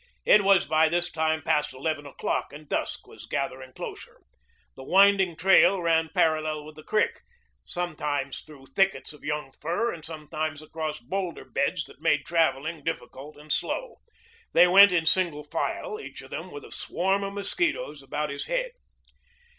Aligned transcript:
It 0.25 0.43
was 0.43 0.65
by 0.65 0.89
this 0.89 1.11
time 1.11 1.43
past 1.43 1.75
eleven 1.75 2.07
o'clock 2.07 2.51
and 2.51 2.67
dusk 2.67 3.05
was 3.05 3.27
gathering 3.27 3.71
closer. 3.73 4.19
The 4.75 4.83
winding 4.83 5.35
trail 5.37 5.79
ran 5.79 6.09
parallel 6.15 6.65
with 6.65 6.75
the 6.75 6.81
creek, 6.83 7.19
sometimes 7.65 8.39
through 8.41 8.65
thickets 8.75 9.13
of 9.13 9.23
young 9.23 9.51
fir 9.61 9.93
and 9.93 10.03
sometimes 10.03 10.63
across 10.63 10.99
boulder 10.99 11.45
beds 11.45 11.83
that 11.83 12.01
made 12.01 12.25
traveling 12.25 12.83
difficult 12.83 13.37
and 13.37 13.51
slow. 13.51 13.97
They 14.53 14.67
went 14.67 14.91
in 14.91 15.05
single 15.05 15.43
file, 15.43 15.99
each 15.99 16.23
of 16.23 16.31
them 16.31 16.49
with 16.49 16.65
a 16.65 16.71
swarm 16.71 17.23
of 17.23 17.33
mosquitoes 17.35 18.01
about 18.01 18.31
his 18.31 18.47
head. 18.47 18.71